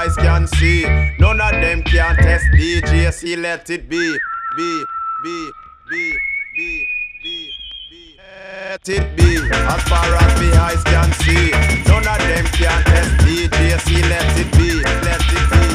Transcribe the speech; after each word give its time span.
eyes 0.00 0.16
can 0.16 0.46
see. 0.46 0.84
None 1.18 1.40
of 1.40 1.52
them 1.52 1.82
can 1.82 2.16
test 2.16 2.46
DJ. 2.54 3.12
See, 3.12 3.36
let 3.36 3.68
it 3.68 3.86
be, 3.88 4.16
be, 4.56 4.84
be, 5.22 5.50
be, 5.90 6.18
be, 6.56 6.86
be, 7.22 7.50
be. 7.90 8.16
Let 8.16 8.88
it 8.88 9.16
be 9.16 9.36
as 9.52 9.82
far 9.90 10.14
as 10.22 10.40
me 10.40 10.48
eyes 10.52 10.82
can 10.84 11.12
see. 11.20 11.50
None 11.90 12.08
of 12.08 12.18
them 12.30 12.46
can 12.58 12.82
test 12.84 13.12
DJ. 13.26 13.78
See, 13.84 14.02
let 14.12 14.38
it 14.40 14.50
be, 14.56 14.82
let 15.06 15.20
it 15.36 15.46
be. 15.52 15.66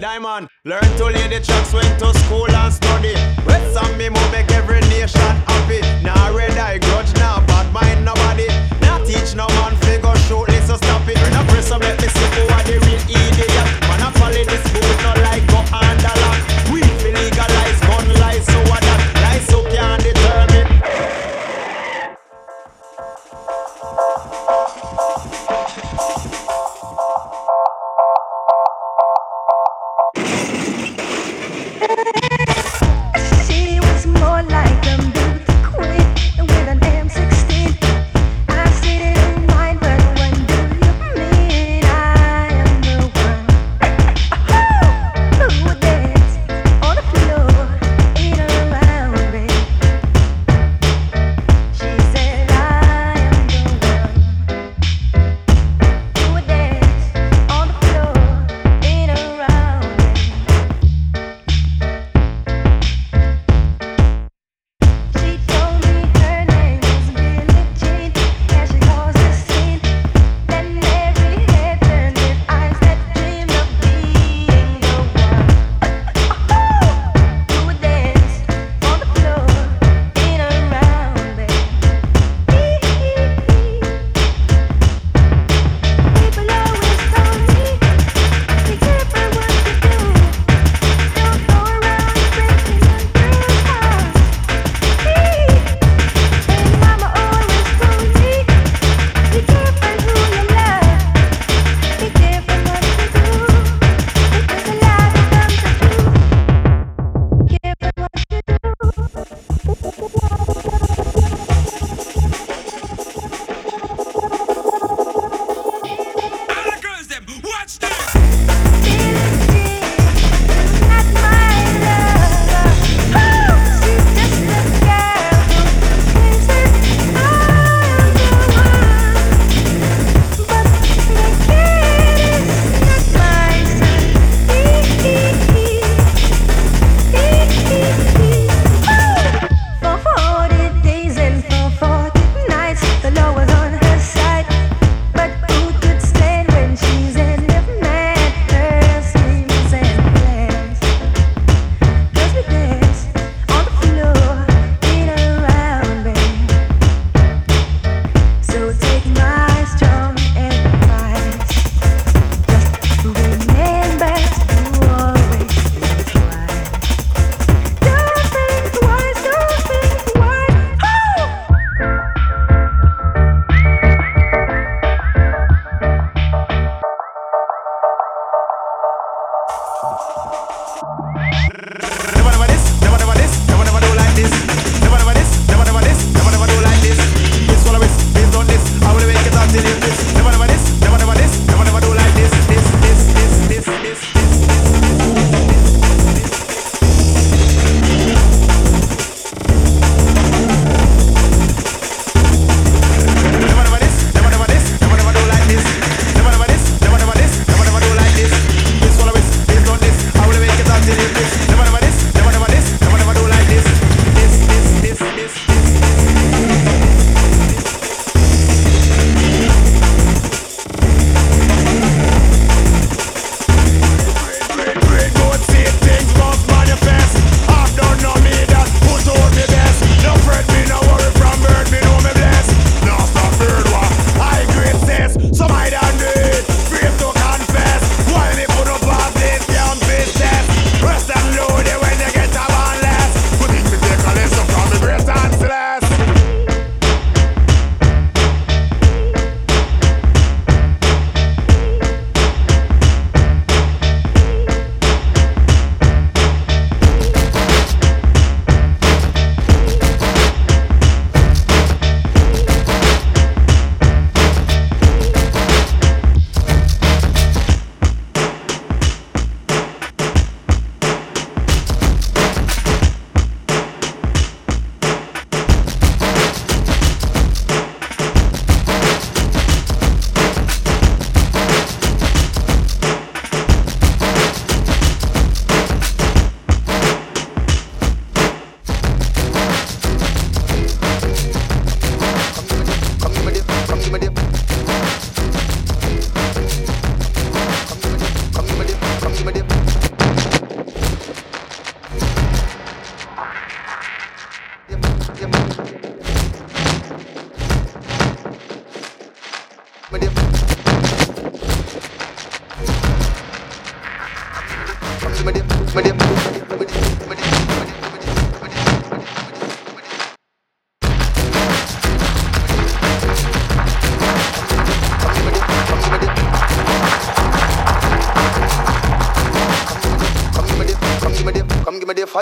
Diamond, 0.00 0.48
learn 0.64 0.88
to 0.96 1.04
lay 1.04 1.28
the 1.28 1.40
tracks, 1.44 1.74
went 1.74 1.98
to 1.98 2.14
school 2.20 2.50
and 2.50 2.72
study. 2.72 3.14
With 3.44 3.74
some 3.74 3.98
me 3.98 4.08
move 4.08 4.32
make 4.32 4.50
every 4.52 4.80
nation 4.88 5.20
happy. 5.44 5.80
Now 6.02 6.34
red 6.34 6.56
eye 6.56 6.78
grudge, 6.78 7.12
now 7.16 7.44
bad 7.46 7.70
mind 7.70 8.04
nobody. 8.04 8.48
Now 8.96 9.04
teach 9.04 9.34
no 9.34 9.46
man 9.60 9.76
figure 9.84 10.16
shoot, 10.24 10.48
listen 10.48 10.78
stop 10.78 11.06
it. 11.06 11.16
Now 11.30 11.44
press 11.48 11.70
up, 11.70 11.82
let 11.82 12.00
me 12.00 12.08
see 12.08 12.28
who 12.32 12.48
are 12.48 12.64
the 12.64 12.80
real 12.80 13.02
idiot. 13.12 13.52
Man, 13.84 14.00
I 14.00 14.10
follow 14.16 14.32
this 14.32 14.64
boot, 14.72 14.96
no 15.04 15.12
like 15.20 15.44
go 15.52 15.60
under 15.68 16.16
lock. 16.24 16.40
We 16.72 16.80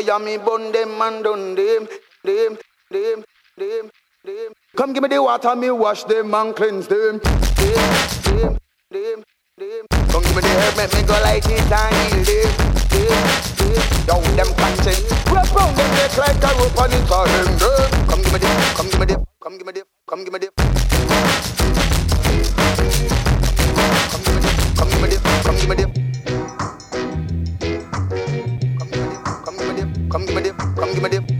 fire, 0.04 0.18
me 0.18 0.37
burn 0.37 0.73
them 0.73 1.00
and 1.00 1.25
done 1.25 1.54
them, 1.54 1.88
them, 2.25 2.58
them, 2.90 3.25
them, 3.56 3.90
them. 4.25 4.52
Come 4.76 4.92
give 4.92 5.02
me 5.02 5.08
the 5.08 5.23
water, 5.23 5.56
me 5.56 5.70
wash 5.70 6.04
them 6.04 6.34
and 6.34 6.54
cleanse 6.54 6.87
them, 6.88 7.18
them, 7.18 7.78
them, 8.25 8.58
them, 8.90 9.25
them. 9.56 9.87
Come 10.11 10.23
give 10.23 10.37
me 10.37 10.42
the 10.42 10.49
herb, 10.49 10.76
make 10.76 10.94
me 10.94 11.02
go 11.02 11.14
like 11.23 11.44
it 11.46 11.73
and 11.73 11.94
heal 11.96 12.25
them, 12.25 12.50
them, 12.90 13.18
them. 13.58 13.82
Yo, 14.06 14.20
them 14.37 14.54
content. 14.56 15.02
Wrap 15.30 15.54
round 15.54 15.76
them 15.76 15.90
neck 15.94 16.16
like 16.16 16.42
a 16.42 16.58
rope 16.58 16.80
and 16.80 16.94
it 16.94 17.11
all 17.11 17.26
them, 17.26 17.58
them. 17.58 18.08
Come 18.08 18.23
give 18.23 18.32
me 18.32 18.38
the, 18.38 18.46
come 18.76 18.88
give 18.88 19.00
me 19.00 19.06
the, 19.06 19.26
come 19.40 19.58
give 19.58 19.66
me 19.66 19.73
the, 19.73 19.84
come 20.08 20.25
give 20.25 20.32
me 20.32 20.38
the. 20.38 21.84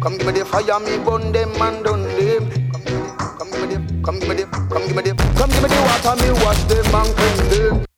Come 0.05 0.19
give 0.19 0.27
me 0.27 0.33
the 0.35 0.45
fire, 0.45 0.79
me 0.81 0.99
burn 1.03 1.33
them 1.33 1.51
and 1.63 1.83
done 1.83 2.03
them. 2.03 2.45
Come 2.71 3.51
give 3.51 3.61
me 3.61 3.75
the, 3.75 4.03
come 4.05 4.19
give 4.21 4.29
me 4.29 4.35
the, 4.35 4.47
come 4.69 4.87
give 4.87 4.97
me 4.97 5.03
the, 5.03 5.15
come 5.35 5.51
give 5.51 5.63
me 5.63 5.69
the 5.73 5.81
water, 5.89 6.15
me 6.21 6.31
wash 6.45 6.63
them 6.65 6.95
and 6.95 7.17
cleanse. 7.17 7.49
Them, 7.49 7.94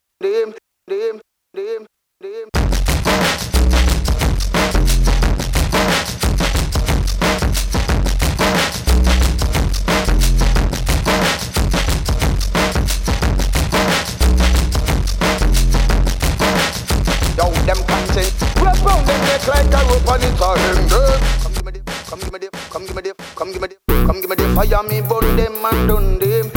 come 22.77 22.85
give 22.85 22.95
me 22.95 23.01
the, 23.01 23.15
come 23.35 23.51
give 23.51 23.61
me 23.61 23.67
the, 23.69 23.75
come 24.05 24.21
give 24.21 24.29
me 24.29 24.35
the 24.35 24.43
fire, 24.53 24.83
me 24.83 25.01
burn 25.01 25.35
them 25.35 25.65
and 25.65 25.87
done 25.87 26.19
them. 26.19 26.51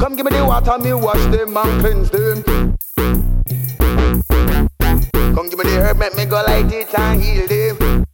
Come 0.00 0.16
give 0.16 0.24
me 0.24 0.30
the 0.32 0.42
water, 0.42 0.78
me 0.78 0.94
wash 0.94 1.22
them 1.26 1.54
and 1.54 1.80
cleanse 1.80 2.10
them. 2.10 2.42
Come 5.34 5.48
give 5.50 5.58
me 5.58 5.64
the 5.64 5.80
herb, 5.82 5.98
make 5.98 6.16
me 6.16 6.24
go 6.24 6.42
light 6.46 6.72
it 6.72 6.98
and 6.98 7.22
heal 7.22 7.46
them. 7.46 8.06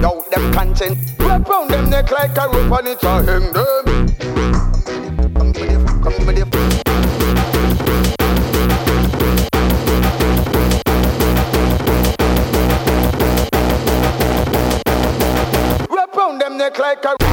Yo, 0.00 0.24
them 0.30 0.52
content. 0.54 0.96
Wrap 1.18 1.46
round 1.46 1.70
them 1.70 1.90
neck 1.90 2.10
like 2.10 2.36
a 2.38 2.48
rope 2.48 2.78
and 2.78 2.88
it 2.88 3.04
all 3.04 3.22
hang 3.22 3.52
them. 3.52 3.84
Come 5.34 5.52
give 5.52 5.68
me 5.68 5.74
the, 5.74 6.00
come 6.02 6.16
give 6.16 6.26
me 6.26 6.32
the. 6.32 6.67
Neck 16.68 16.78
like 16.78 17.04
a 17.04 17.27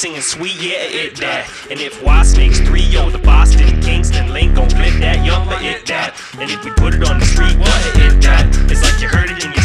singing 0.00 0.22
sweet, 0.22 0.56
yeah, 0.56 0.80
it 0.80 1.16
that. 1.20 1.44
And 1.70 1.78
if 1.78 2.02
Y 2.02 2.22
Snakes 2.22 2.58
3, 2.60 2.80
yo, 2.80 3.10
the 3.10 3.18
Boston, 3.18 3.82
Kingston 3.82 4.32
link 4.32 4.54
gon' 4.54 4.70
flip 4.70 4.94
that, 5.04 5.22
yo, 5.26 5.34
I 5.34 5.60
hit 5.60 5.84
that. 5.88 6.16
And 6.40 6.50
if 6.50 6.64
we 6.64 6.70
put 6.70 6.94
it 6.94 7.04
on 7.04 7.20
the 7.20 7.26
street, 7.26 7.52
what 7.58 7.68
I 7.68 8.08
hit 8.08 8.22
that. 8.22 8.48
It's 8.72 8.80
like 8.82 8.96
you 9.02 9.08
heard 9.08 9.28
it 9.28 9.44
in 9.44 9.52
your 9.52 9.59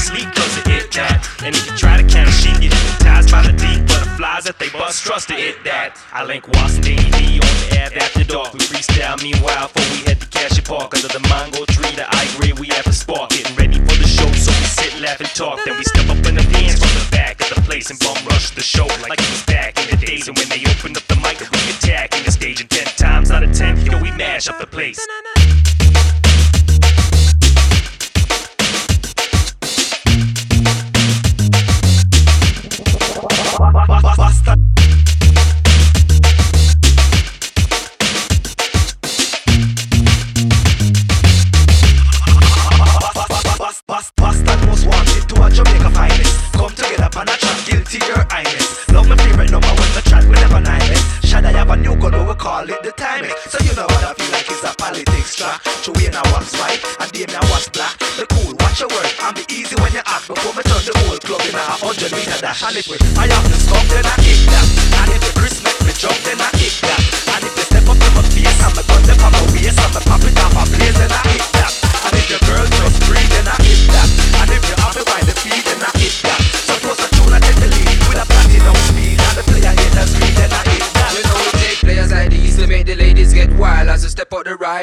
that 4.58 4.72
they 4.72 4.78
bust, 4.78 5.04
trust 5.04 5.32
it 5.32 5.64
that. 5.64 5.98
I 6.14 6.24
link 6.24 6.48
Washington 6.48 7.00
AD 7.00 7.16
on 7.16 7.56
the 7.62 7.86
Ave 7.86 7.96
after 7.96 8.24
dark. 8.24 8.54
We 8.54 8.60
freestyle 8.60 9.22
meanwhile 9.22 9.68
before 9.68 9.88
we 9.92 10.04
head 10.06 10.20
to 10.22 10.28
Cassia 10.28 10.64
Park. 10.64 10.94
Under 10.94 11.08
the 11.08 11.24
mango 11.30 11.66
tree, 11.66 11.92
the 11.96 12.06
I 12.08 12.28
gray, 12.38 12.54
we 12.54 12.68
have 12.76 12.88
a 12.88 12.94
spark. 12.94 13.30
Getting 13.30 13.56
ready 13.56 13.80
for 13.80 13.96
the 13.96 14.08
show, 14.08 14.28
so 14.34 14.52
we 14.52 14.68
sit, 14.68 15.02
laugh, 15.02 15.20
and 15.20 15.30
talk. 15.30 15.60
Then 15.66 15.78
we 15.78 15.84
step 15.84 16.10
up 16.10 16.22
in 16.26 16.36
the 16.36 16.46
dance 16.52 16.80
from 16.80 16.94
the 16.96 17.08
back 17.12 17.42
of 17.42 17.56
the 17.56 17.62
place 17.62 17.90
and 17.90 18.00
bum 18.00 18.18
rush 18.28 18.52
the 18.52 18.62
show 18.64 18.88
like 19.08 19.20
it 19.20 19.32
was 19.32 19.44
back 19.46 19.78
in 19.80 19.88
the 19.90 20.06
days. 20.06 20.28
And 20.28 20.38
when 20.38 20.50
they 20.50 20.62
open 20.66 20.96
up 20.96 21.06
the 21.08 21.18
mic, 21.20 21.40
we 21.40 21.60
attack 21.72 22.16
in 22.18 22.24
the 22.24 22.32
stage. 22.32 22.62
And 22.62 22.70
ten 22.70 22.88
times 22.96 23.32
out 23.32 23.44
of 23.44 23.52
ten, 23.54 23.80
yo, 23.86 24.02
we 24.02 24.12
mash 24.12 24.48
up 24.48 24.60
the 24.60 24.68
place. 24.68 25.00
Basta. 33.88 34.56
Bastard 44.18 44.66
most 44.66 44.86
wanted 44.88 45.30
to 45.30 45.44
a 45.44 45.50
Jamaica 45.52 45.90
finest. 45.92 46.54
Come 46.54 46.74
together 46.74 47.10
on 47.16 47.30
a 47.30 47.36
track, 47.38 47.66
guilty 47.66 48.00
your 48.08 48.26
highness. 48.30 48.90
Love 48.90 49.08
my 49.08 49.16
favorite 49.18 49.52
number 49.52 49.68
when 49.68 49.92
the 49.94 50.02
chat 50.10 50.24
we 50.26 50.34
never 50.34 50.60
nine 50.60 50.82
Should 51.24 51.46
I 51.46 51.52
have 51.52 51.70
a 51.70 51.78
new 51.78 51.96
gun, 51.96 52.28
we 52.28 52.34
call 52.34 52.68
it 52.68 52.82
the 52.82 52.92
timing. 52.92 53.32
So 53.48 53.60
you 53.64 53.76
know 53.76 53.86
what 53.86 54.04
I 54.04 54.14
feel 54.18 54.32
like 54.32 54.50
it's 54.50 54.64
a 54.64 54.74
politics 54.76 55.36
track. 55.36 55.62
Chewy 55.86 56.08
and 56.08 56.16
I 56.16 56.24
wax 56.34 56.58
white, 56.58 56.82
and 57.00 57.12
Dame 57.12 57.38
I 57.38 57.40
wax 57.54 57.70
black. 57.70 57.98
The 58.18 58.26
cool, 58.34 58.56
watch 58.60 58.80
your 58.82 58.90
word, 58.90 59.06
and 59.22 59.36
be 59.36 59.46
easy 59.54 59.76
when 59.78 59.94
you 59.94 60.02
act. 60.06 60.28
Before 60.28 60.54
me 60.58 60.65
a 62.06 62.16
hundred 62.16 62.28
meter 62.28 62.42
dash. 62.42 62.64
And 62.64 62.78
if 62.78 62.88
we 62.88 62.98
have 62.98 63.50
the 63.50 63.58
skunk, 63.58 63.90
then 63.90 64.06
I 64.06 64.16
kick 64.22 64.38
that. 64.50 64.68
And 65.02 65.12
if 65.12 65.22
the 65.22 65.40
Chris 65.40 65.64
make 65.64 65.80
me 65.86 65.94
jump, 65.94 66.18
then 66.24 66.40
I 66.42 66.50
kick 66.54 66.65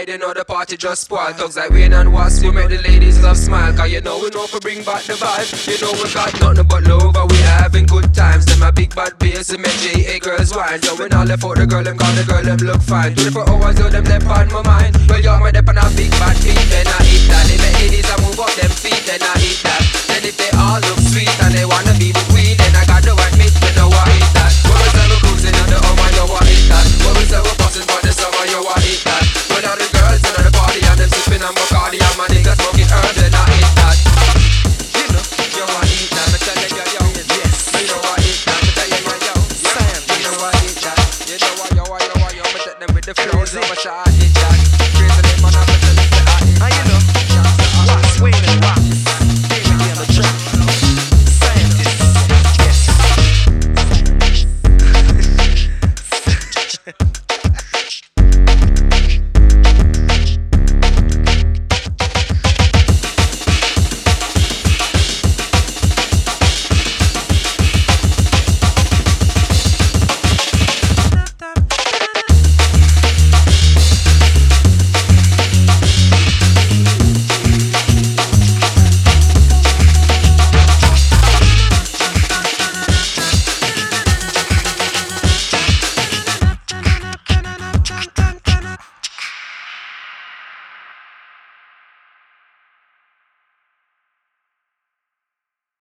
side, 0.06 0.20
know 0.20 0.32
the 0.32 0.44
party 0.44 0.76
just 0.76 1.02
spoiled. 1.02 1.36
Thugs 1.36 1.56
like 1.56 1.70
Wayne 1.70 1.92
and 1.92 2.12
Wasp, 2.12 2.44
we 2.44 2.50
make 2.50 2.68
the 2.68 2.78
ladies 2.82 3.22
love 3.22 3.36
smile. 3.36 3.72
Cause 3.74 3.90
you 3.90 4.00
know 4.00 4.18
we 4.18 4.30
know 4.30 4.46
for 4.46 4.60
bring 4.60 4.82
back 4.84 5.02
the 5.04 5.14
vibe. 5.14 5.50
You 5.66 5.78
know 5.80 5.92
we 5.92 6.12
got 6.12 6.32
nothing 6.40 6.66
but 6.66 6.82
love, 6.84 7.16
and 7.16 7.30
we 7.30 7.36
having 7.38 7.86
good 7.86 8.14
times. 8.14 8.44
Them 8.46 8.60
my 8.60 8.70
big 8.70 8.94
bad 8.94 9.18
bass 9.18 9.50
and 9.50 9.62
make 9.62 9.76
GA 9.78 10.18
girls 10.18 10.54
wine. 10.54 10.82
So 10.82 10.96
when 10.96 11.12
I 11.12 11.24
left 11.24 11.42
for 11.42 11.54
the 11.54 11.66
girl, 11.66 11.82
them 11.82 11.96
got 11.96 12.14
the 12.16 12.24
girl, 12.24 12.42
them 12.42 12.58
look 12.58 12.82
fine. 12.82 13.14
24 13.14 13.48
hours, 13.48 13.76
so 13.76 13.88
them 13.88 14.04
left 14.04 14.26
on 14.26 14.48
my 14.52 14.62
mind. 14.62 14.96
Well, 15.08 15.20
you're 15.20 15.38
my 15.38 15.50
dep 15.50 15.68
on 15.68 15.78
a 15.78 15.86
big 15.96 16.10
bad 16.18 16.36
beat, 16.42 16.58
then 16.70 16.86
I 16.86 16.98
hit 17.04 17.22
that. 17.30 17.44
They 17.46 17.58
the 17.58 17.70
ladies, 17.78 18.08
I 18.10 18.16
move 18.22 18.40
up 18.40 18.52
them 18.54 18.70
feet, 18.70 19.02
then 19.06 19.22
I 19.22 19.34
hit 19.38 19.62
that. 19.62 19.82
Then 20.08 20.22
if 20.24 20.36
they 20.36 20.50
all 20.56 20.80
look 20.80 20.98
sweet, 20.98 21.30
and 21.42 21.51